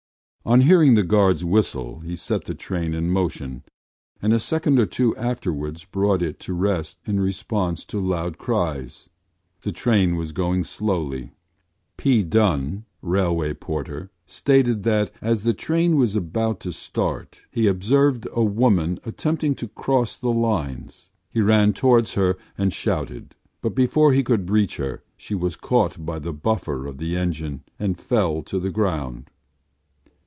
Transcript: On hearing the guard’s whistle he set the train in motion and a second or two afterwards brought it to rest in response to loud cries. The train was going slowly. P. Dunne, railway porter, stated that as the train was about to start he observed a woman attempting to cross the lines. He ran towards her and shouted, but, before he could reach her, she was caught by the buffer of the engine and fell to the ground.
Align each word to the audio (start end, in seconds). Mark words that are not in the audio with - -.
On 0.43 0.61
hearing 0.61 0.95
the 0.95 1.03
guard’s 1.03 1.43
whistle 1.45 1.99
he 1.99 2.15
set 2.15 2.45
the 2.45 2.55
train 2.55 2.95
in 2.95 3.11
motion 3.11 3.63
and 4.23 4.33
a 4.33 4.39
second 4.39 4.79
or 4.79 4.87
two 4.87 5.15
afterwards 5.15 5.85
brought 5.85 6.23
it 6.23 6.39
to 6.39 6.53
rest 6.53 6.97
in 7.05 7.19
response 7.19 7.85
to 7.85 7.99
loud 8.01 8.39
cries. 8.39 9.07
The 9.61 9.71
train 9.71 10.15
was 10.15 10.31
going 10.31 10.63
slowly. 10.63 11.33
P. 11.95 12.23
Dunne, 12.23 12.85
railway 13.03 13.53
porter, 13.53 14.09
stated 14.25 14.81
that 14.81 15.11
as 15.21 15.43
the 15.43 15.53
train 15.53 15.95
was 15.95 16.15
about 16.15 16.59
to 16.61 16.71
start 16.71 17.43
he 17.51 17.67
observed 17.67 18.27
a 18.33 18.43
woman 18.43 18.99
attempting 19.05 19.53
to 19.55 19.67
cross 19.67 20.17
the 20.17 20.33
lines. 20.33 21.11
He 21.29 21.39
ran 21.41 21.71
towards 21.73 22.13
her 22.15 22.35
and 22.57 22.73
shouted, 22.73 23.35
but, 23.61 23.75
before 23.75 24.11
he 24.11 24.23
could 24.23 24.49
reach 24.49 24.77
her, 24.77 25.03
she 25.15 25.35
was 25.35 25.55
caught 25.55 26.03
by 26.03 26.17
the 26.17 26.33
buffer 26.33 26.87
of 26.87 26.97
the 26.97 27.15
engine 27.15 27.61
and 27.77 27.95
fell 28.01 28.41
to 28.41 28.59
the 28.59 28.71
ground. 28.71 29.29